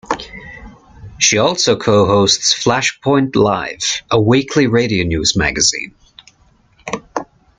She 1.19 1.37
also 1.37 1.75
co-hosts 1.75 2.55
"Flashpoint 2.55 3.35
Live", 3.35 4.01
a 4.09 4.19
weekly 4.19 4.65
radio 4.65 5.03
news 5.05 5.35
magazine. 5.35 5.93